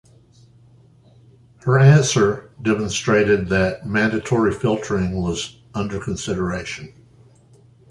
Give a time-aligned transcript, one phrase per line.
[1.57, 6.91] Her answer demonstrated that mandatory filtering was under consideration.